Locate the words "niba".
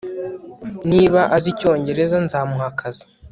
0.89-1.21